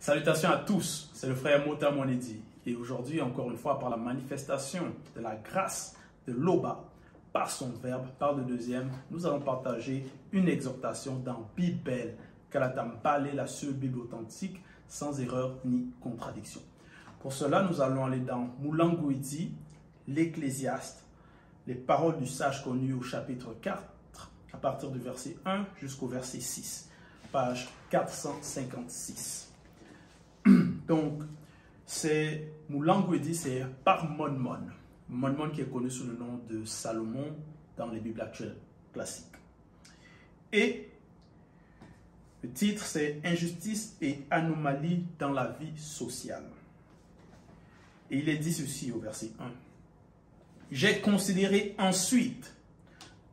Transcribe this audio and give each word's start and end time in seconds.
Salutations 0.00 0.48
à 0.48 0.56
tous, 0.56 1.10
c'est 1.12 1.26
le 1.26 1.34
frère 1.34 1.66
Mota 1.66 1.90
Monedi. 1.90 2.40
Et 2.64 2.74
aujourd'hui, 2.74 3.20
encore 3.20 3.50
une 3.50 3.58
fois, 3.58 3.78
par 3.78 3.90
la 3.90 3.98
manifestation 3.98 4.94
de 5.14 5.20
la 5.20 5.36
grâce 5.36 5.94
de 6.26 6.32
l'Oba, 6.32 6.82
par 7.34 7.50
son 7.50 7.68
verbe, 7.82 8.06
par 8.18 8.32
le 8.32 8.44
deuxième, 8.44 8.90
nous 9.10 9.26
allons 9.26 9.40
partager 9.40 10.06
une 10.32 10.48
exhortation 10.48 11.16
dans 11.16 11.50
Bible, 11.54 12.14
Kalatambale, 12.50 13.28
la 13.34 13.46
seule 13.46 13.74
Bible 13.74 13.98
authentique, 13.98 14.62
sans 14.88 15.20
erreur 15.20 15.56
ni 15.66 15.90
contradiction. 16.00 16.62
Pour 17.20 17.34
cela, 17.34 17.62
nous 17.70 17.82
allons 17.82 18.06
aller 18.06 18.20
dans 18.20 18.48
Moulangouidi, 18.58 19.52
l'Ecclésiaste, 20.08 21.04
les 21.66 21.74
paroles 21.74 22.16
du 22.16 22.26
sage 22.26 22.64
connu 22.64 22.94
au 22.94 23.02
chapitre 23.02 23.54
4, 23.60 23.82
à 24.54 24.56
partir 24.56 24.90
du 24.90 24.98
verset 24.98 25.36
1 25.44 25.66
jusqu'au 25.78 26.06
verset 26.06 26.40
6, 26.40 26.88
page 27.30 27.68
456. 27.90 29.49
Donc, 30.90 31.22
c'est 31.86 32.48
Moulangouidi, 32.68 33.36
c'est 33.36 33.64
par 33.84 34.10
Monmon. 34.10 34.58
Monmon 35.08 35.50
qui 35.50 35.60
est 35.60 35.70
connu 35.70 35.88
sous 35.88 36.04
le 36.04 36.14
nom 36.14 36.40
de 36.50 36.64
Salomon 36.64 37.32
dans 37.76 37.86
les 37.92 38.00
Bibles 38.00 38.20
actuelles 38.20 38.56
classiques. 38.92 39.36
Et 40.52 40.88
le 42.42 42.50
titre, 42.50 42.84
c'est 42.84 43.20
Injustice 43.24 43.96
et 44.02 44.18
anomalie 44.32 45.04
dans 45.16 45.30
la 45.30 45.56
vie 45.60 45.78
sociale. 45.78 46.42
Et 48.10 48.18
il 48.18 48.28
est 48.28 48.38
dit 48.38 48.52
ceci 48.52 48.90
au 48.90 48.98
verset 48.98 49.30
1. 49.38 49.44
J'ai 50.72 51.00
considéré 51.00 51.76
ensuite 51.78 52.52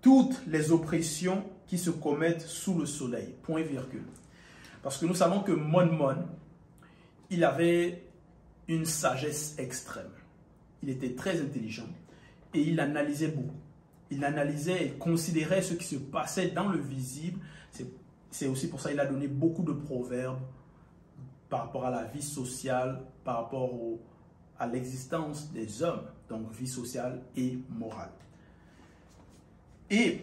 toutes 0.03 0.45
les 0.45 0.71
oppressions 0.71 1.43
qui 1.65 1.79
se 1.79 1.89
commettent 1.89 2.41
sous 2.43 2.77
le 2.77 2.85
soleil. 2.85 3.34
Point 3.41 3.63
virgule. 3.63 4.05
Parce 4.84 4.99
que 4.99 5.07
nous 5.07 5.15
savons 5.15 5.39
que 5.39 5.53
Monmon, 5.53 6.27
il 7.30 7.44
avait 7.44 8.04
une 8.67 8.86
sagesse 8.86 9.55
extrême. 9.57 10.12
Il 10.84 10.90
était 10.90 11.15
très 11.15 11.41
intelligent 11.41 11.88
et 12.54 12.62
il 12.62 12.79
analysait 12.79 13.29
beaucoup. 13.29 13.55
Il 14.10 14.24
analysait 14.24 14.85
et 14.85 14.91
considérait 14.91 15.62
ce 15.62 15.74
qui 15.74 15.85
se 15.85 15.98
passait 15.98 16.49
dans 16.49 16.70
le 16.70 16.79
visible. 16.79 17.40
C'est 18.32 18.48
aussi 18.48 18.70
pour 18.70 18.79
ça 18.79 18.90
qu'il 18.90 18.99
a 18.99 19.05
donné 19.05 19.27
beaucoup 19.27 19.63
de 19.63 19.74
proverbes 19.74 20.40
par 21.49 21.62
rapport 21.62 21.85
à 21.85 21.90
la 21.90 22.04
vie 22.05 22.21
sociale, 22.21 23.01
par 23.24 23.44
rapport 23.44 23.71
à 24.60 24.68
l'existence 24.68 25.51
des 25.51 25.84
hommes, 25.84 26.04
donc 26.29 26.51
vie 26.54 26.68
sociale 26.68 27.21
et 27.35 27.57
morale. 27.70 28.12
Et 29.90 30.21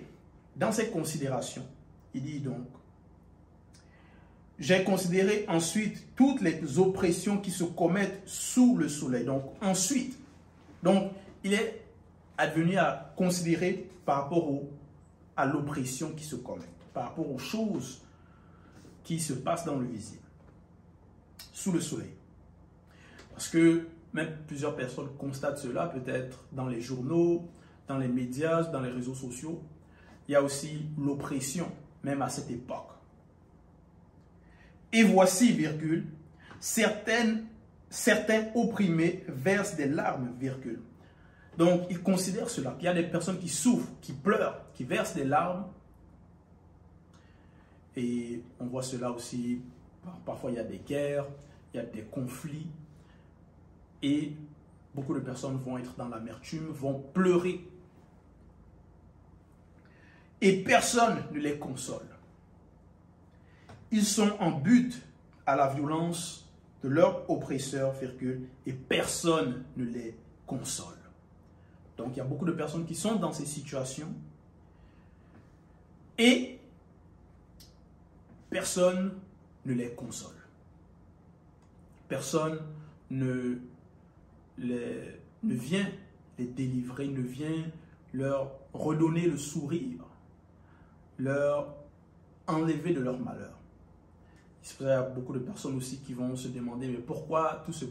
dans 0.56 0.72
ces 0.72 0.88
considérations, 0.88 1.66
il 2.12 2.22
dit 2.22 2.40
donc, 2.40 2.66
j'ai 4.58 4.84
considéré 4.84 5.44
ensuite 5.48 6.14
toutes 6.14 6.40
les 6.40 6.78
oppressions 6.78 7.38
qui 7.38 7.50
se 7.50 7.64
commettent 7.64 8.22
sous 8.24 8.76
le 8.76 8.88
soleil. 8.88 9.24
Donc 9.24 9.42
ensuite, 9.60 10.18
il 11.42 11.52
est 11.52 11.82
advenu 12.38 12.76
à 12.76 13.12
considérer 13.16 13.88
par 14.04 14.22
rapport 14.22 14.48
à 15.36 15.46
l'oppression 15.46 16.12
qui 16.12 16.24
se 16.24 16.36
commet, 16.36 16.68
par 16.92 17.04
rapport 17.04 17.30
aux 17.30 17.38
choses 17.38 18.02
qui 19.02 19.18
se 19.18 19.32
passent 19.32 19.64
dans 19.64 19.76
le 19.76 19.86
visible, 19.86 20.22
sous 21.52 21.72
le 21.72 21.80
soleil. 21.80 22.12
Parce 23.32 23.48
que 23.48 23.86
même 24.12 24.36
plusieurs 24.46 24.76
personnes 24.76 25.08
constatent 25.18 25.58
cela, 25.58 25.86
peut-être 25.86 26.44
dans 26.52 26.68
les 26.68 26.80
journaux, 26.80 27.48
dans 27.88 27.98
les 27.98 28.08
médias, 28.08 28.62
dans 28.62 28.80
les 28.80 28.90
réseaux 28.90 29.14
sociaux. 29.14 29.60
Il 30.28 30.32
y 30.32 30.36
a 30.36 30.42
aussi 30.42 30.86
l'oppression, 30.96 31.70
même 32.02 32.22
à 32.22 32.28
cette 32.28 32.50
époque. 32.50 32.93
Et 34.94 35.02
voici, 35.02 35.50
virgule, 35.50 36.06
certains 36.60 37.42
opprimés 38.54 39.24
versent 39.26 39.74
des 39.74 39.88
larmes, 39.88 40.32
virgule. 40.38 40.80
Donc, 41.58 41.88
il 41.90 42.00
considère 42.00 42.48
cela, 42.48 42.70
qu'il 42.78 42.84
y 42.84 42.88
a 42.88 42.94
des 42.94 43.02
personnes 43.02 43.40
qui 43.40 43.48
souffrent, 43.48 43.90
qui 44.00 44.12
pleurent, 44.12 44.64
qui 44.72 44.84
versent 44.84 45.14
des 45.14 45.24
larmes. 45.24 45.66
Et 47.96 48.40
on 48.60 48.66
voit 48.66 48.84
cela 48.84 49.10
aussi, 49.10 49.62
parfois 50.24 50.52
il 50.52 50.56
y 50.56 50.60
a 50.60 50.64
des 50.64 50.78
guerres, 50.78 51.26
il 51.72 51.78
y 51.78 51.80
a 51.80 51.86
des 51.86 52.02
conflits. 52.02 52.68
Et 54.00 54.32
beaucoup 54.94 55.14
de 55.14 55.20
personnes 55.20 55.56
vont 55.58 55.76
être 55.76 55.96
dans 55.96 56.08
l'amertume, 56.08 56.68
vont 56.68 57.02
pleurer. 57.12 57.66
Et 60.40 60.62
personne 60.62 61.20
ne 61.32 61.40
les 61.40 61.58
console. 61.58 62.13
Ils 63.94 64.04
sont 64.04 64.32
en 64.40 64.50
but 64.50 65.00
à 65.46 65.54
la 65.54 65.72
violence 65.72 66.50
de 66.82 66.88
leur 66.88 67.30
oppresseur, 67.30 67.94
et 68.66 68.72
personne 68.72 69.62
ne 69.76 69.84
les 69.84 70.16
console. 70.48 70.98
Donc 71.96 72.08
il 72.14 72.16
y 72.16 72.20
a 72.20 72.24
beaucoup 72.24 72.44
de 72.44 72.50
personnes 72.50 72.86
qui 72.86 72.96
sont 72.96 73.14
dans 73.14 73.32
ces 73.32 73.46
situations 73.46 74.12
et 76.18 76.58
personne 78.50 79.12
ne 79.64 79.74
les 79.74 79.92
console. 79.92 80.42
Personne 82.08 82.58
ne, 83.10 83.58
ne 84.58 85.54
vient 85.54 85.88
les 86.36 86.46
délivrer, 86.46 87.06
ne 87.06 87.22
vient 87.22 87.70
leur 88.12 88.58
redonner 88.72 89.28
le 89.28 89.36
sourire, 89.36 90.04
leur 91.16 91.76
enlever 92.48 92.92
de 92.92 93.00
leur 93.00 93.20
malheur. 93.20 93.54
Il 94.80 94.86
y 94.86 94.90
a 94.90 95.02
beaucoup 95.02 95.32
de 95.32 95.40
personnes 95.40 95.76
aussi 95.76 95.98
qui 95.98 96.14
vont 96.14 96.34
se 96.36 96.48
demander, 96.48 96.88
mais 96.88 96.98
pourquoi 96.98 97.62
tout 97.66 97.72
ce... 97.72 97.84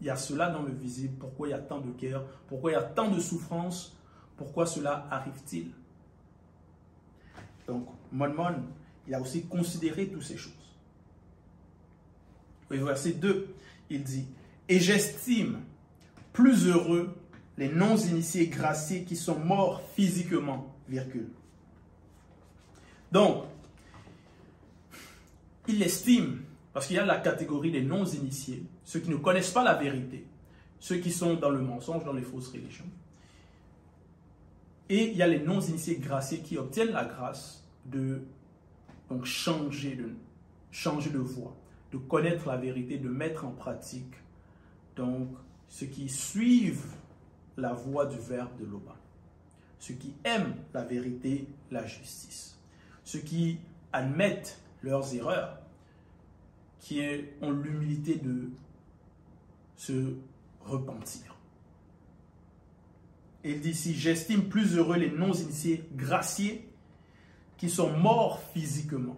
il 0.00 0.06
y 0.06 0.10
a 0.10 0.16
cela 0.16 0.48
dans 0.48 0.62
le 0.62 0.72
visible? 0.72 1.14
Pourquoi 1.18 1.48
il 1.48 1.50
y 1.50 1.54
a 1.54 1.58
tant 1.58 1.80
de 1.80 1.90
guerre 1.90 2.22
Pourquoi 2.48 2.70
il 2.70 2.74
y 2.74 2.76
a 2.76 2.82
tant 2.82 3.10
de 3.10 3.20
souffrance? 3.20 3.96
Pourquoi 4.36 4.66
cela 4.66 5.08
arrive-t-il? 5.10 5.72
Donc, 7.66 7.86
Monmon, 8.12 8.62
il 9.06 9.14
a 9.14 9.20
aussi 9.20 9.44
considéré 9.46 10.06
toutes 10.08 10.22
ces 10.22 10.36
choses. 10.36 10.52
Oui, 12.70 12.78
verset 12.78 13.12
2, 13.12 13.48
il 13.90 14.04
dit 14.04 14.26
Et 14.68 14.78
j'estime 14.78 15.60
plus 16.32 16.68
heureux 16.68 17.14
les 17.56 17.68
non-initiés 17.68 18.46
graciés 18.46 19.02
qui 19.02 19.16
sont 19.16 19.38
morts 19.38 19.82
physiquement, 19.94 20.72
virgule. 20.88 21.28
Donc, 23.10 23.44
il 25.68 25.82
estime, 25.82 26.42
parce 26.72 26.86
qu'il 26.86 26.96
y 26.96 26.98
a 26.98 27.06
la 27.06 27.18
catégorie 27.18 27.70
des 27.70 27.82
non-initiés, 27.82 28.64
ceux 28.84 29.00
qui 29.00 29.10
ne 29.10 29.16
connaissent 29.16 29.50
pas 29.50 29.62
la 29.62 29.74
vérité, 29.74 30.26
ceux 30.80 30.96
qui 30.96 31.12
sont 31.12 31.34
dans 31.34 31.50
le 31.50 31.60
mensonge, 31.60 32.04
dans 32.04 32.12
les 32.12 32.22
fausses 32.22 32.48
religions. 32.48 32.88
Et 34.88 35.10
il 35.10 35.16
y 35.16 35.22
a 35.22 35.26
les 35.26 35.40
non-initiés 35.40 35.96
graciés 35.96 36.38
qui 36.38 36.56
obtiennent 36.56 36.92
la 36.92 37.04
grâce 37.04 37.62
de 37.84 38.22
donc, 39.10 39.24
changer, 39.26 39.94
de, 39.94 40.10
changer 40.70 41.10
de 41.10 41.18
voie, 41.18 41.54
de 41.92 41.98
connaître 41.98 42.48
la 42.48 42.56
vérité, 42.56 42.98
de 42.98 43.08
mettre 43.08 43.44
en 43.44 43.50
pratique 43.50 44.14
donc 44.98 45.28
ceux 45.68 45.86
qui 45.86 46.08
suivent 46.08 46.92
la 47.56 47.72
voie 47.72 48.06
du 48.06 48.18
verbe 48.18 48.58
de 48.58 48.66
l'Oba, 48.66 48.96
ceux 49.78 49.94
qui 49.94 50.12
aiment 50.24 50.56
la 50.74 50.84
vérité, 50.84 51.46
la 51.70 51.86
justice, 51.86 52.58
ceux 53.04 53.20
qui 53.20 53.58
admettent 53.92 54.60
leurs 54.82 55.14
erreurs, 55.14 55.58
qui 56.80 57.00
ont 57.42 57.50
l'humilité 57.50 58.16
de 58.16 58.50
se 59.76 60.14
repentir. 60.64 61.34
Il 63.44 63.60
dit 63.60 63.70
ici, 63.70 63.94
j'estime 63.94 64.48
plus 64.48 64.76
heureux 64.76 64.96
les 64.96 65.10
non-initiés 65.10 65.84
graciés 65.94 66.68
qui 67.56 67.70
sont 67.70 67.96
morts 67.96 68.40
physiquement. 68.52 69.16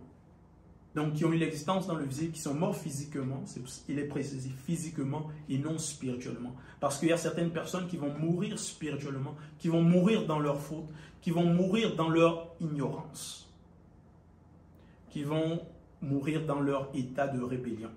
Donc, 0.94 1.14
qui 1.14 1.24
ont 1.24 1.32
eu 1.32 1.38
l'existence 1.38 1.86
dans 1.86 1.94
le 1.94 2.04
visible, 2.04 2.32
qui 2.32 2.40
sont 2.40 2.54
morts 2.54 2.76
physiquement, 2.76 3.44
il 3.88 3.98
est 3.98 4.08
précisé 4.08 4.50
physiquement 4.66 5.28
et 5.48 5.56
non 5.56 5.78
spirituellement. 5.78 6.56
Parce 6.80 6.98
qu'il 6.98 7.08
y 7.08 7.12
a 7.12 7.16
certaines 7.16 7.50
personnes 7.50 7.86
qui 7.86 7.96
vont 7.96 8.12
mourir 8.12 8.58
spirituellement, 8.58 9.36
qui 9.58 9.68
vont 9.68 9.82
mourir 9.82 10.26
dans 10.26 10.40
leur 10.40 10.60
faute, 10.60 10.88
qui 11.22 11.30
vont 11.30 11.44
mourir 11.44 11.94
dans 11.94 12.08
leur 12.08 12.54
ignorance 12.60 13.49
qui 15.10 15.24
vont 15.24 15.60
mourir 16.00 16.46
dans 16.46 16.60
leur 16.60 16.88
état 16.94 17.28
de 17.28 17.42
rébellion, 17.42 17.90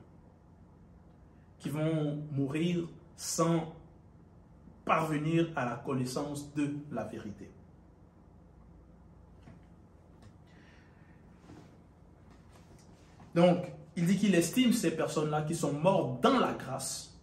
qui 1.60 1.70
vont 1.70 2.22
mourir 2.32 2.88
sans 3.16 3.74
parvenir 4.84 5.50
à 5.56 5.66
la 5.66 5.76
connaissance 5.78 6.54
de 6.54 6.76
la 6.92 7.06
vérité. 7.06 7.50
Donc, 13.34 13.66
il 13.96 14.06
dit 14.06 14.18
qu'il 14.18 14.36
estime 14.36 14.74
ces 14.74 14.96
personnes-là 14.96 15.44
qui 15.44 15.56
sont 15.56 15.74
mortes 15.74 16.22
dans 16.22 16.40
la 16.40 16.54
grâce. 16.54 17.18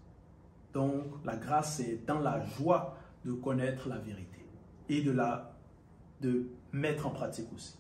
Donc, 0.73 1.05
la 1.25 1.37
grâce, 1.37 1.77
c'est 1.77 2.05
dans 2.07 2.21
la 2.21 2.45
joie 2.45 2.97
de 3.25 3.33
connaître 3.33 3.89
la 3.89 3.99
vérité 3.99 4.47
et 4.89 5.03
de 5.03 5.11
la 5.11 5.53
de 6.21 6.51
mettre 6.73 7.07
en 7.07 7.11
pratique 7.11 7.51
aussi 7.55 7.80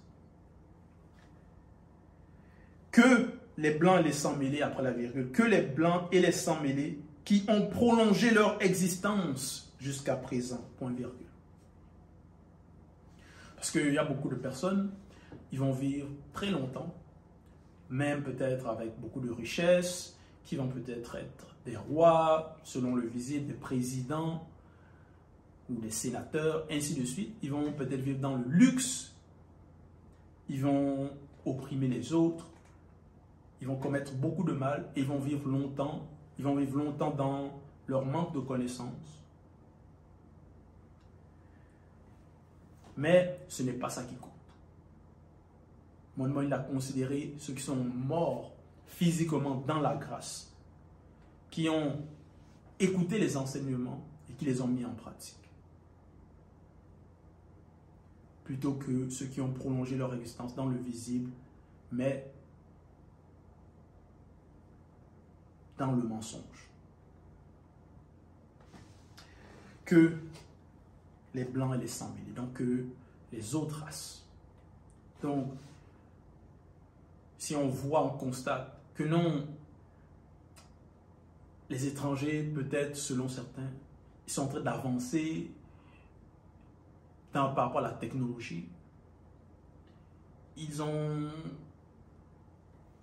que 3.00 3.30
les 3.56 3.72
blancs 3.72 4.00
et 4.00 4.02
les 4.02 4.12
sans 4.12 4.36
mêlés 4.36 4.62
après 4.62 4.82
la 4.82 4.90
virgule, 4.90 5.30
que 5.30 5.42
les 5.42 5.62
blancs 5.62 6.08
et 6.12 6.20
les 6.20 6.32
sans 6.32 6.60
mêlés 6.60 6.98
qui 7.24 7.44
ont 7.48 7.66
prolongé 7.66 8.30
leur 8.30 8.60
existence 8.62 9.72
jusqu'à 9.78 10.16
présent, 10.16 10.68
point 10.78 10.92
virgule. 10.92 11.26
Parce 13.56 13.70
qu'il 13.70 13.92
y 13.92 13.98
a 13.98 14.04
beaucoup 14.04 14.28
de 14.28 14.34
personnes, 14.34 14.90
ils 15.52 15.58
vont 15.58 15.72
vivre 15.72 16.08
très 16.32 16.50
longtemps, 16.50 16.94
même 17.88 18.22
peut-être 18.22 18.66
avec 18.68 18.98
beaucoup 18.98 19.20
de 19.20 19.30
richesses, 19.30 20.16
qui 20.44 20.56
vont 20.56 20.68
peut-être 20.68 21.16
être 21.16 21.46
des 21.64 21.76
rois, 21.76 22.56
selon 22.64 22.94
le 22.94 23.06
visible, 23.06 23.46
des 23.46 23.54
présidents 23.54 24.46
ou 25.68 25.74
des 25.76 25.90
sénateurs, 25.90 26.66
ainsi 26.70 26.94
de 26.94 27.04
suite. 27.04 27.34
Ils 27.42 27.50
vont 27.50 27.72
peut-être 27.72 28.00
vivre 28.00 28.20
dans 28.20 28.36
le 28.36 28.44
luxe, 28.48 29.14
ils 30.48 30.62
vont 30.62 31.10
opprimer 31.44 31.88
les 31.88 32.12
autres, 32.12 32.50
ils 33.60 33.66
vont 33.66 33.76
commettre 33.76 34.14
beaucoup 34.14 34.44
de 34.44 34.52
mal 34.52 34.90
et 34.96 35.00
ils 35.00 35.06
vont 35.06 35.18
vivre 35.18 35.48
longtemps. 35.48 36.06
Ils 36.38 36.44
vont 36.44 36.56
vivre 36.56 36.78
longtemps 36.78 37.10
dans 37.10 37.60
leur 37.86 38.04
manque 38.04 38.32
de 38.34 38.40
connaissances. 38.40 39.24
Mais 42.96 43.40
ce 43.48 43.62
n'est 43.62 43.72
pas 43.72 43.90
ça 43.90 44.04
qui 44.04 44.14
compte. 44.14 44.30
Mon 46.16 46.42
il 46.42 46.52
a 46.52 46.58
considéré 46.58 47.34
ceux 47.38 47.54
qui 47.54 47.62
sont 47.62 47.76
morts 47.76 48.52
physiquement 48.86 49.62
dans 49.66 49.80
la 49.80 49.96
grâce, 49.96 50.52
qui 51.50 51.68
ont 51.68 51.96
écouté 52.78 53.18
les 53.18 53.36
enseignements 53.36 54.04
et 54.28 54.34
qui 54.34 54.44
les 54.44 54.60
ont 54.60 54.66
mis 54.66 54.84
en 54.84 54.92
pratique. 54.92 55.36
Plutôt 58.44 58.74
que 58.74 59.08
ceux 59.08 59.26
qui 59.26 59.40
ont 59.40 59.52
prolongé 59.52 59.96
leur 59.96 60.12
existence 60.14 60.54
dans 60.54 60.66
le 60.66 60.76
visible, 60.76 61.30
mais 61.92 62.30
dans 65.80 65.92
le 65.92 66.02
mensonge. 66.02 66.68
Que 69.86 70.12
les 71.32 71.44
blancs 71.44 71.74
et 71.74 71.78
les 71.78 71.88
sans 71.88 72.14
donc 72.36 72.52
que 72.52 72.84
les 73.32 73.54
autres 73.54 73.80
races. 73.80 74.26
Donc, 75.22 75.52
si 77.38 77.56
on 77.56 77.68
voit, 77.68 78.04
on 78.04 78.18
constate 78.18 78.78
que 78.94 79.04
non, 79.04 79.46
les 81.70 81.86
étrangers, 81.86 82.42
peut-être 82.42 82.94
selon 82.94 83.28
certains, 83.28 83.70
ils 84.26 84.32
sont 84.32 84.42
en 84.42 84.48
train 84.48 84.60
d'avancer 84.60 85.50
par 87.32 87.54
rapport 87.54 87.78
à 87.78 87.82
la 87.82 87.92
technologie. 87.92 88.68
Ils 90.58 90.82
ont, 90.82 91.30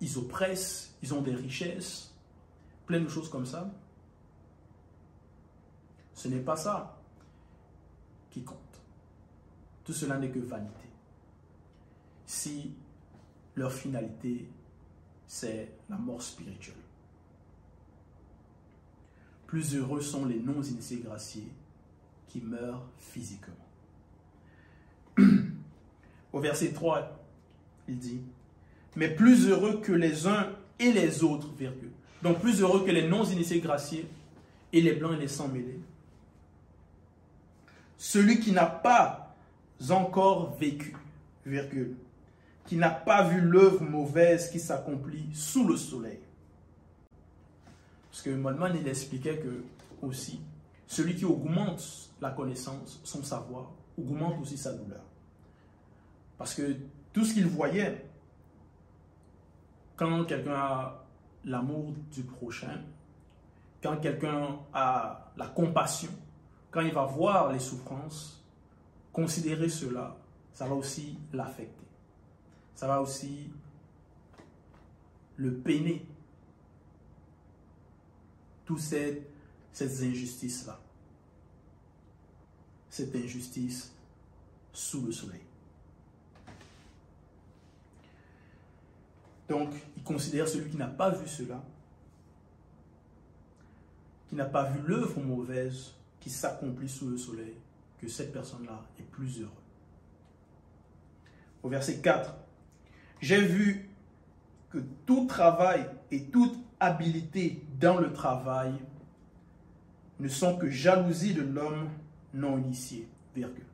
ils 0.00 0.16
oppressent, 0.16 0.94
ils 1.02 1.12
ont 1.12 1.22
des 1.22 1.34
richesses, 1.34 2.14
plein 2.88 3.00
de 3.00 3.08
choses 3.08 3.28
comme 3.28 3.46
ça. 3.46 3.70
Ce 6.14 6.26
n'est 6.26 6.40
pas 6.40 6.56
ça 6.56 6.98
qui 8.30 8.42
compte. 8.42 8.58
Tout 9.84 9.92
cela 9.92 10.16
n'est 10.18 10.30
que 10.30 10.38
vanité. 10.38 10.88
Si 12.24 12.72
leur 13.54 13.72
finalité, 13.72 14.48
c'est 15.26 15.70
la 15.90 15.96
mort 15.96 16.22
spirituelle. 16.22 16.74
Plus 19.46 19.76
heureux 19.76 20.00
sont 20.00 20.24
les 20.24 20.40
non-initiés 20.40 21.00
graciés 21.00 21.52
qui 22.26 22.40
meurent 22.40 22.88
physiquement. 22.96 23.54
Au 26.32 26.40
verset 26.40 26.72
3, 26.72 27.22
il 27.86 27.98
dit, 27.98 28.22
mais 28.96 29.14
plus 29.14 29.48
heureux 29.48 29.80
que 29.80 29.92
les 29.92 30.26
uns 30.26 30.52
et 30.78 30.92
les 30.92 31.22
autres, 31.22 31.52
virgule. 31.52 31.92
Donc 32.22 32.40
plus 32.40 32.60
heureux 32.60 32.84
que 32.84 32.90
les 32.90 33.06
non-initiés 33.06 33.60
graciés 33.60 34.08
et 34.72 34.80
les 34.80 34.92
blancs 34.94 35.14
et 35.14 35.20
les 35.20 35.28
sans 35.28 35.48
mêlés. 35.48 35.80
Celui 37.96 38.40
qui 38.40 38.52
n'a 38.52 38.66
pas 38.66 39.34
encore 39.90 40.56
vécu, 40.56 40.96
virgule, 41.46 41.96
qui 42.66 42.76
n'a 42.76 42.90
pas 42.90 43.24
vu 43.28 43.40
l'œuvre 43.40 43.82
mauvaise 43.82 44.50
qui 44.50 44.60
s'accomplit 44.60 45.28
sous 45.32 45.66
le 45.66 45.76
soleil. 45.76 46.20
Parce 48.10 48.22
que 48.22 48.30
Molman, 48.30 48.74
il 48.74 48.86
expliquait 48.86 49.38
que 49.38 49.64
aussi, 50.02 50.40
celui 50.86 51.14
qui 51.14 51.24
augmente 51.24 52.10
la 52.20 52.30
connaissance, 52.30 53.00
son 53.04 53.22
savoir, 53.22 53.70
augmente 53.96 54.40
aussi 54.40 54.56
sa 54.56 54.72
douleur. 54.72 55.02
Parce 56.36 56.54
que 56.54 56.76
tout 57.12 57.24
ce 57.24 57.34
qu'il 57.34 57.46
voyait, 57.46 58.04
quand 59.96 60.24
quelqu'un 60.24 60.54
a 60.54 61.04
l'amour 61.44 61.94
du 62.12 62.22
prochain, 62.22 62.82
quand 63.82 63.96
quelqu'un 63.98 64.58
a 64.72 65.32
la 65.36 65.46
compassion, 65.46 66.10
quand 66.70 66.80
il 66.80 66.92
va 66.92 67.04
voir 67.04 67.52
les 67.52 67.58
souffrances, 67.58 68.44
considérer 69.12 69.68
cela, 69.68 70.16
ça 70.52 70.66
va 70.66 70.74
aussi 70.74 71.18
l'affecter. 71.32 71.86
Ça 72.74 72.86
va 72.86 73.00
aussi 73.00 73.50
le 75.36 75.54
peiner. 75.54 76.04
Toutes 78.64 78.80
ces, 78.80 79.26
ces 79.72 80.06
injustices-là. 80.06 80.78
Cette 82.90 83.14
injustice 83.16 83.92
sous 84.72 85.06
le 85.06 85.12
soleil. 85.12 85.40
Donc, 89.48 89.70
considère 90.08 90.48
celui 90.48 90.70
qui 90.70 90.78
n'a 90.78 90.86
pas 90.86 91.10
vu 91.10 91.28
cela, 91.28 91.62
qui 94.28 94.36
n'a 94.36 94.46
pas 94.46 94.64
vu 94.64 94.80
l'œuvre 94.86 95.20
mauvaise 95.20 95.92
qui 96.18 96.30
s'accomplit 96.30 96.88
sous 96.88 97.08
le 97.08 97.18
soleil, 97.18 97.54
que 98.00 98.08
cette 98.08 98.32
personne-là 98.32 98.82
est 98.98 99.02
plus 99.02 99.40
heureuse. 99.40 99.52
Au 101.62 101.68
verset 101.68 101.98
4, 101.98 102.34
j'ai 103.20 103.42
vu 103.42 103.90
que 104.70 104.78
tout 105.04 105.26
travail 105.26 105.86
et 106.10 106.24
toute 106.24 106.58
habilité 106.80 107.62
dans 107.78 107.98
le 107.98 108.12
travail 108.12 108.72
ne 110.20 110.28
sont 110.28 110.56
que 110.56 110.70
jalousie 110.70 111.34
de 111.34 111.42
l'homme 111.42 111.90
non 112.32 112.56
initié. 112.58 113.06
Virgule. 113.34 113.64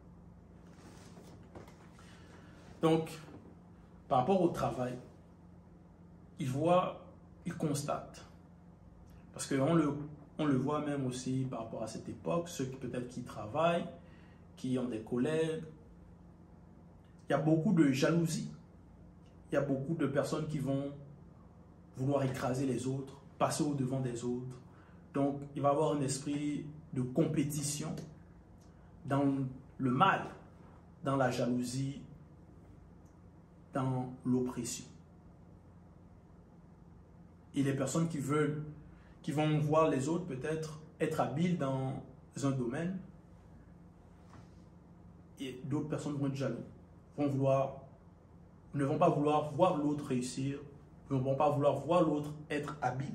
Donc, 2.82 3.08
par 4.08 4.18
rapport 4.18 4.42
au 4.42 4.48
travail, 4.48 4.94
il 6.38 6.48
voit, 6.48 7.04
il 7.46 7.54
constate. 7.54 8.24
Parce 9.32 9.46
qu'on 9.46 9.74
le, 9.74 9.94
on 10.38 10.46
le 10.46 10.56
voit 10.56 10.80
même 10.80 11.06
aussi 11.06 11.46
par 11.50 11.60
rapport 11.60 11.82
à 11.82 11.86
cette 11.86 12.08
époque, 12.08 12.48
ceux 12.48 12.66
qui 12.66 12.76
peut-être 12.76 13.08
qui 13.08 13.22
travaillent, 13.22 13.86
qui 14.56 14.78
ont 14.78 14.88
des 14.88 15.00
collègues. 15.00 15.62
Il 17.28 17.32
y 17.32 17.34
a 17.34 17.38
beaucoup 17.38 17.72
de 17.72 17.90
jalousie. 17.90 18.50
Il 19.50 19.54
y 19.54 19.58
a 19.58 19.62
beaucoup 19.62 19.94
de 19.94 20.06
personnes 20.06 20.46
qui 20.46 20.58
vont 20.58 20.92
vouloir 21.96 22.22
écraser 22.24 22.66
les 22.66 22.86
autres, 22.86 23.20
passer 23.38 23.62
au 23.62 23.74
devant 23.74 24.00
des 24.00 24.24
autres. 24.24 24.58
Donc, 25.12 25.40
il 25.54 25.62
va 25.62 25.70
avoir 25.70 25.92
un 25.92 26.00
esprit 26.00 26.66
de 26.92 27.02
compétition 27.02 27.94
dans 29.04 29.24
le 29.78 29.90
mal, 29.90 30.26
dans 31.04 31.16
la 31.16 31.30
jalousie, 31.30 32.00
dans 33.72 34.12
l'oppression 34.24 34.84
et 37.54 37.62
les 37.62 37.74
personnes 37.74 38.08
qui 38.08 38.18
veulent, 38.18 38.64
qui 39.22 39.32
vont 39.32 39.58
voir 39.58 39.88
les 39.88 40.08
autres 40.08 40.26
peut-être 40.26 40.80
être 41.00 41.20
habiles 41.20 41.58
dans 41.58 42.02
un 42.42 42.50
domaine, 42.50 42.98
et 45.40 45.60
d'autres 45.64 45.88
personnes 45.88 46.14
vont 46.14 46.26
être 46.26 46.34
jaloux, 46.34 46.64
vont 47.16 47.28
vouloir, 47.28 47.80
ne 48.74 48.84
vont 48.84 48.98
pas 48.98 49.08
vouloir 49.08 49.52
voir 49.52 49.76
l'autre 49.76 50.06
réussir, 50.06 50.58
ne 51.10 51.16
vont 51.16 51.34
pas 51.34 51.50
vouloir 51.50 51.76
voir 51.80 52.02
l'autre 52.02 52.32
être 52.50 52.76
habile. 52.80 53.14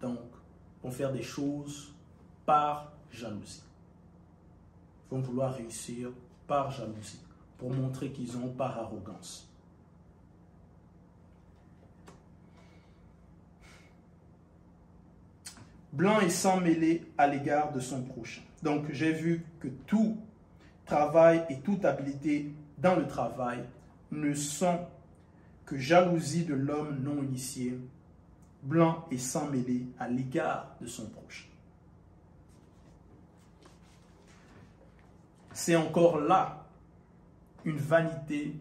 Donc, 0.00 0.18
vont 0.82 0.90
faire 0.90 1.12
des 1.12 1.22
choses 1.22 1.92
par 2.46 2.92
jalousie. 3.10 3.62
Vont 5.10 5.20
vouloir 5.20 5.54
réussir 5.54 6.10
par 6.46 6.70
jalousie, 6.70 7.20
pour 7.58 7.70
montrer 7.70 8.12
qu'ils 8.12 8.36
ont 8.36 8.48
par 8.50 8.78
arrogance. 8.78 9.48
Blanc 15.98 16.20
et 16.20 16.30
sans 16.30 16.60
mêlé 16.60 17.02
à 17.18 17.26
l'égard 17.26 17.72
de 17.72 17.80
son 17.80 18.02
prochain. 18.02 18.42
Donc 18.62 18.84
j'ai 18.92 19.12
vu 19.12 19.44
que 19.58 19.66
tout 19.66 20.16
travail 20.86 21.44
et 21.50 21.58
toute 21.58 21.84
habileté 21.84 22.52
dans 22.78 22.94
le 22.94 23.08
travail 23.08 23.64
ne 24.12 24.32
sont 24.32 24.86
que 25.66 25.76
jalousie 25.76 26.44
de 26.44 26.54
l'homme 26.54 27.00
non 27.02 27.20
initié, 27.24 27.76
blanc 28.62 29.06
et 29.10 29.18
sans 29.18 29.50
mêlé 29.50 29.86
à 29.98 30.08
l'égard 30.08 30.76
de 30.80 30.86
son 30.86 31.06
prochain. 31.06 31.48
C'est 35.52 35.74
encore 35.74 36.20
là 36.20 36.64
une 37.64 37.78
vanité 37.78 38.54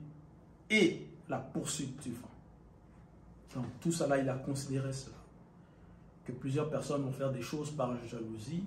et 0.72 1.08
la 1.29 1.38
poursuite 1.38 2.01
du 2.01 2.13
vent. 2.13 2.32
Donc 3.53 3.65
tout 3.79 3.91
cela, 3.91 4.17
il 4.17 4.27
a 4.27 4.34
considéré 4.34 4.91
cela. 4.91 5.17
Que 6.28 6.34
plusieurs 6.34 6.70
personnes 6.70 7.04
vont 7.04 7.14
faire 7.14 7.32
des 7.32 7.42
choses 7.42 7.72
par 7.72 7.96
jalousie, 8.06 8.66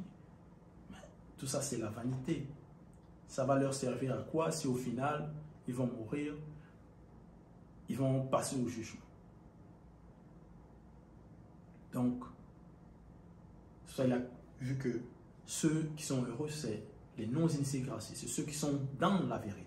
mais 0.90 0.96
tout 1.36 1.46
ça 1.46 1.60
c'est 1.60 1.76
la 1.76 1.90
vanité. 1.90 2.46
Ça 3.28 3.44
va 3.44 3.58
leur 3.58 3.74
servir 3.74 4.14
à 4.14 4.22
quoi 4.22 4.50
si 4.50 4.66
au 4.66 4.74
final 4.74 5.30
ils 5.68 5.74
vont 5.74 5.86
mourir, 5.86 6.32
ils 7.90 7.98
vont 7.98 8.26
passer 8.28 8.56
au 8.56 8.66
jugement? 8.66 9.02
Donc, 11.92 12.24
ça, 13.86 14.04
vu 14.58 14.78
que 14.78 15.02
ceux 15.44 15.90
qui 15.98 16.02
sont 16.02 16.24
heureux, 16.24 16.48
c'est 16.48 16.82
les 17.18 17.26
non-initiés 17.26 17.84
c'est 17.98 18.26
ceux 18.26 18.44
qui 18.44 18.54
sont 18.54 18.80
dans 18.98 19.20
la 19.24 19.36
vérité. 19.36 19.66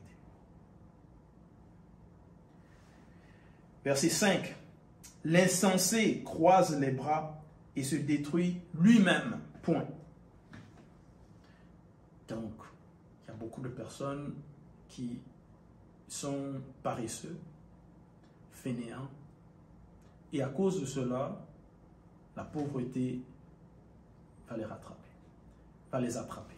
Verset 3.86 4.10
5. 4.10 4.56
L'insensé 5.26 6.24
croise 6.24 6.80
les 6.80 6.90
bras 6.90 7.43
et 7.76 7.84
se 7.84 7.96
détruit 7.96 8.62
lui-même. 8.80 9.40
Point. 9.62 9.88
Donc, 12.28 12.54
il 13.24 13.28
y 13.28 13.32
a 13.32 13.34
beaucoup 13.34 13.62
de 13.62 13.70
personnes 13.70 14.34
qui 14.90 15.20
sont 16.08 16.62
paresseux, 16.82 17.38
fainéants, 18.52 19.10
et 20.32 20.42
à 20.42 20.50
cause 20.50 20.82
de 20.82 20.86
cela, 20.86 21.46
la 22.36 22.44
pauvreté 22.44 23.22
va 24.50 24.58
les 24.58 24.66
rattraper, 24.66 25.10
va 25.92 26.00
les 26.00 26.18
attraper. 26.18 26.56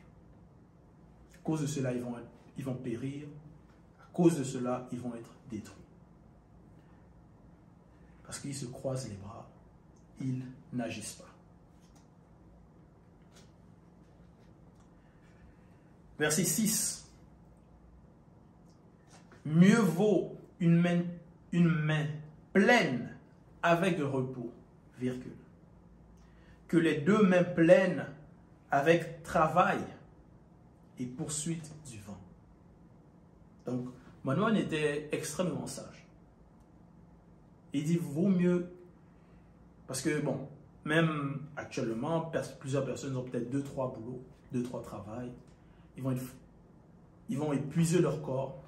À 1.34 1.38
cause 1.44 1.62
de 1.62 1.68
cela, 1.68 1.94
ils 1.94 2.02
vont, 2.02 2.16
ils 2.58 2.64
vont 2.64 2.76
périr. 2.76 3.28
À 4.02 4.08
cause 4.14 4.38
de 4.38 4.44
cela, 4.44 4.88
ils 4.92 5.00
vont 5.00 5.14
être 5.16 5.30
détruits. 5.50 5.84
Parce 8.24 8.40
qu'ils 8.40 8.56
se 8.56 8.66
croisent 8.66 9.10
les 9.10 9.16
bras, 9.16 9.48
ils 10.22 10.44
n'agissent 10.74 11.14
pas. 11.14 11.36
Verset 16.18 16.46
6. 16.46 17.12
Mieux 19.46 19.80
vaut 19.80 20.38
une 20.60 20.82
main, 20.82 22.08
pleine 22.54 23.16
avec 23.62 24.00
repos, 24.00 24.52
virgule, 24.98 25.36
que 26.68 26.78
les 26.78 27.02
deux 27.02 27.24
mains 27.24 27.44
pleines 27.44 28.08
avec 28.72 29.24
travail 29.24 29.80
et 31.00 31.06
poursuite 31.06 31.72
du 31.90 32.00
vent. 32.00 32.20
Donc, 33.66 33.90
Manuel 34.24 34.58
était 34.58 35.10
extrêmement 35.12 35.68
sage. 35.68 36.08
Il 37.74 37.84
dit, 37.84 37.98
vaut 37.98 38.30
mieux, 38.30 38.75
parce 39.88 40.02
que 40.02 40.22
bon, 40.22 40.48
même 40.84 41.42
actuellement, 41.56 42.32
plusieurs 42.60 42.86
personnes 42.86 43.16
ont 43.16 43.24
peut-être 43.24 43.50
deux, 43.50 43.64
trois 43.64 43.94
boulots, 43.94 44.24
deux, 44.52 44.64
trois 44.64 44.82
travails. 44.82 45.32
Ils 45.98 46.04
vont, 46.04 46.16
ils 47.30 47.38
vont 47.38 47.54
épuiser 47.54 48.00
leur 48.00 48.22
corps. 48.22 48.62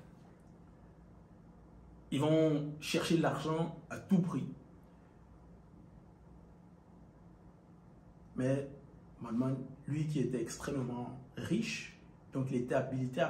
Ils 2.11 2.21
vont 2.21 2.73
chercher 2.79 3.17
l'argent 3.17 3.77
à 3.89 3.97
tout 3.97 4.19
prix. 4.19 4.47
Mais 8.35 8.69
lui 9.87 10.07
qui 10.07 10.19
était 10.19 10.41
extrêmement 10.41 11.19
riche, 11.35 11.97
donc 12.33 12.47
il 12.51 12.57
était 12.57 12.75
habilité 12.75 13.25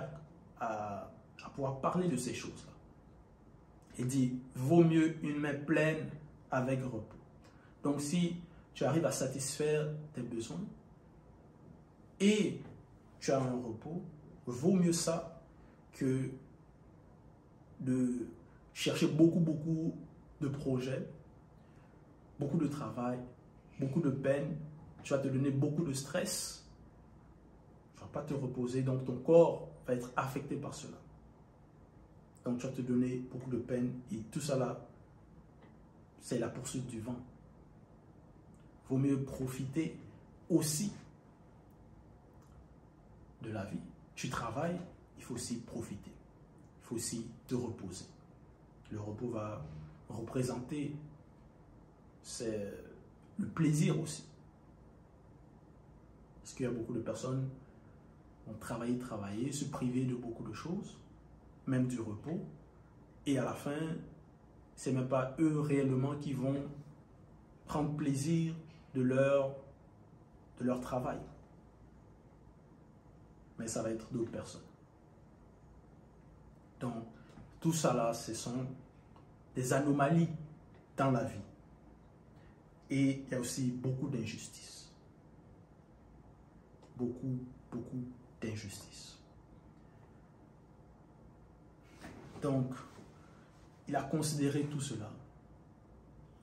à, 0.60 1.12
pouvoir 1.56 1.80
parler 1.80 2.08
de 2.08 2.18
ces 2.18 2.36
choses-là. 2.36 2.74
Il 3.98 4.06
dit, 4.08 4.40
vaut 4.54 4.84
mieux 4.84 5.16
une 5.24 5.40
main 5.40 5.56
pleine 5.56 6.10
avec 6.52 6.84
repos. 6.84 7.17
Donc 7.84 8.02
si 8.02 8.38
tu 8.74 8.84
arrives 8.84 9.06
à 9.06 9.12
satisfaire 9.12 9.88
tes 10.14 10.22
besoins 10.22 10.64
et 12.20 12.60
tu 13.20 13.32
as 13.32 13.40
un 13.40 13.56
repos, 13.56 14.02
vaut 14.46 14.74
mieux 14.74 14.94
ça 14.94 15.42
que 15.94 16.30
de 17.80 18.28
chercher 18.74 19.08
beaucoup, 19.08 19.40
beaucoup 19.40 19.94
de 20.42 20.48
projets, 20.48 21.08
beaucoup 22.40 22.58
de 22.58 22.68
travail, 22.68 23.20
beaucoup 23.80 24.02
de 24.02 24.10
peine 24.10 24.58
tu 25.08 25.14
vas 25.14 25.20
te 25.20 25.30
donner 25.30 25.52
beaucoup 25.52 25.86
de 25.86 25.94
stress. 25.94 26.66
Tu 27.96 28.04
ne 28.04 28.08
vas 28.08 28.12
pas 28.12 28.24
te 28.24 28.34
reposer, 28.34 28.82
donc 28.82 29.06
ton 29.06 29.16
corps 29.16 29.70
va 29.88 29.94
être 29.94 30.12
affecté 30.18 30.58
par 30.58 30.74
cela. 30.74 30.98
Donc 32.44 32.60
tu 32.60 32.68
vas 32.68 32.74
te 32.74 32.82
donner 32.82 33.24
beaucoup 33.32 33.50
de 33.50 33.56
peine 33.56 33.94
et 34.12 34.18
tout 34.30 34.42
cela, 34.42 34.86
c'est 36.20 36.40
la 36.40 36.50
poursuite 36.50 36.88
du 36.88 37.00
vent. 37.00 37.16
Vaut 38.90 38.98
mieux 38.98 39.22
profiter 39.24 39.98
aussi 40.50 40.92
de 43.42 43.52
la 43.52 43.66
vie. 43.66 43.80
Tu 44.16 44.30
travailles, 44.30 44.80
il 45.18 45.24
faut 45.24 45.36
aussi 45.36 45.58
profiter. 45.58 46.12
Il 46.82 46.86
faut 46.88 46.96
aussi 46.96 47.28
te 47.48 47.56
reposer. 47.56 48.06
Le 48.92 49.00
repos 49.00 49.30
va 49.30 49.64
représenter 50.10 50.96
le 53.38 53.48
plaisir 53.54 54.00
aussi. 54.00 54.24
Parce 56.42 56.54
qu'il 56.56 56.66
y 56.66 56.70
a 56.70 56.72
beaucoup 56.72 56.94
de 56.94 57.02
personnes 57.02 57.50
qui 58.44 58.50
ont 58.50 58.58
travaillé, 58.58 58.98
travaillé, 58.98 59.52
se 59.52 59.66
priver 59.66 60.06
de 60.06 60.16
beaucoup 60.16 60.48
de 60.48 60.54
choses, 60.54 60.98
même 61.68 61.88
du 61.88 62.00
repos. 62.00 62.40
Et 63.26 63.38
à 63.38 63.44
la 63.44 63.54
fin, 63.54 63.96
ce 64.76 64.90
n'est 64.90 65.00
même 65.00 65.10
pas 65.10 65.36
eux 65.40 65.60
réellement 65.60 66.16
qui 66.16 66.34
vont 66.34 66.64
prendre 67.66 67.96
plaisir 67.98 68.56
de 68.98 69.02
leur, 69.02 69.56
de 70.60 70.66
leur 70.66 70.82
travail. 70.82 71.20
Mais 73.60 73.68
ça 73.68 73.82
va 73.82 73.90
être 73.92 74.12
d'autres 74.12 74.32
personnes. 74.32 74.62
Donc, 76.80 77.06
tout 77.60 77.74
ça 77.74 77.94
là, 77.94 78.14
ce 78.14 78.34
sont 78.34 78.66
des 79.56 79.74
anomalies 79.74 80.30
dans 80.96 81.12
la 81.12 81.24
vie. 81.24 81.40
Et 82.90 83.24
il 83.26 83.32
y 83.32 83.36
a 83.36 83.40
aussi 83.40 83.72
beaucoup 83.72 84.08
d'injustices 84.08 84.78
beaucoup, 86.98 87.40
beaucoup 87.72 88.04
d'injustice. 88.42 89.18
Donc, 92.42 92.74
il 93.88 93.96
a 93.96 94.04
considéré 94.04 94.64
tout 94.66 94.82
cela. 94.82 95.10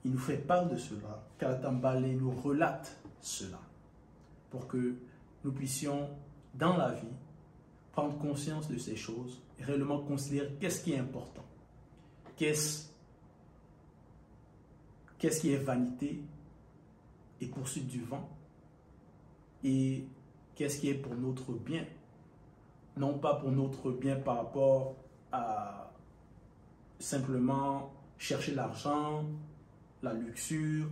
Il 0.04 0.12
nous 0.12 0.18
fait 0.18 0.36
part 0.36 0.68
de 0.68 0.76
cela. 0.76 1.24
Kalatambale 1.38 2.06
nous 2.16 2.30
relate 2.30 2.96
cela 3.20 3.60
pour 4.50 4.66
que 4.68 4.94
nous 5.44 5.52
puissions, 5.52 6.08
dans 6.54 6.76
la 6.76 6.92
vie, 6.92 7.06
prendre 7.92 8.18
conscience 8.18 8.68
de 8.68 8.76
ces 8.76 8.96
choses 8.96 9.40
et 9.58 9.64
réellement 9.64 9.98
considérer 10.00 10.54
qu'est-ce 10.60 10.82
qui 10.82 10.92
est 10.92 10.98
important, 10.98 11.44
qu'est-ce 12.36 12.90
qui 15.18 15.52
est 15.52 15.56
vanité 15.56 16.22
et 17.40 17.46
poursuite 17.46 17.86
du 17.86 18.02
vent 18.02 18.28
et 19.62 20.06
qu'est-ce 20.54 20.78
qui 20.80 20.88
est 20.90 20.94
pour 20.94 21.14
notre 21.14 21.52
bien. 21.52 21.84
Non 22.96 23.18
pas 23.18 23.34
pour 23.36 23.50
notre 23.50 23.90
bien 23.90 24.16
par 24.16 24.36
rapport 24.36 24.96
à 25.32 25.92
simplement 26.98 27.92
chercher 28.18 28.54
l'argent, 28.54 29.24
la 30.04 30.12
luxure, 30.12 30.88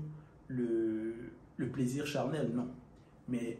le, 0.48 1.32
plaisir 1.72 2.04
charnel, 2.06 2.50
non. 2.52 2.68
Mais 3.28 3.58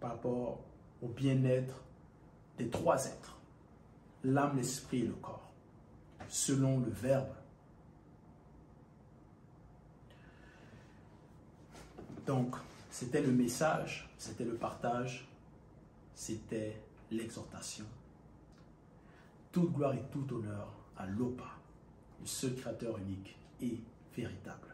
par 0.00 0.12
rapport 0.12 0.64
au 1.02 1.08
bien-être 1.08 1.82
des 2.56 2.70
trois 2.70 3.04
êtres, 3.06 3.38
l'âme, 4.22 4.56
l'esprit 4.56 5.00
et 5.00 5.06
le 5.06 5.12
corps, 5.12 5.52
selon 6.28 6.80
le 6.80 6.90
Verbe. 6.90 7.34
Donc, 12.26 12.56
c'était 12.90 13.20
le 13.20 13.32
message, 13.32 14.08
c'était 14.16 14.44
le 14.44 14.54
partage, 14.54 15.28
c'était 16.14 16.80
l'exhortation. 17.10 17.84
Toute 19.52 19.72
gloire 19.72 19.94
et 19.94 20.04
tout 20.10 20.26
honneur 20.32 20.72
à 20.96 21.06
l'OPA, 21.06 21.58
le 22.20 22.26
seul 22.26 22.54
créateur 22.54 22.96
unique 22.98 23.36
et 23.60 23.78
véritable. 24.16 24.73